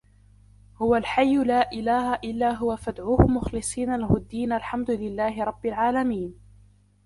[0.77, 6.35] هُوَ الْحَيُّ لَا إِلَهَ إِلَّا هُوَ فَادْعُوهُ مُخْلِصِينَ لَهُ الدِّينَ الْحَمْدُ لِلَّهِ رَبِّ الْعَالَمِينَ